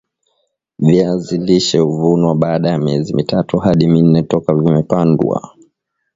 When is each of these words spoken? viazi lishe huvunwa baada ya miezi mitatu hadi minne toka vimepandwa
viazi 0.79 1.37
lishe 1.37 1.77
huvunwa 1.79 2.35
baada 2.35 2.69
ya 2.69 2.77
miezi 2.77 3.13
mitatu 3.13 3.57
hadi 3.59 3.87
minne 3.87 4.23
toka 4.23 4.53
vimepandwa 4.55 5.55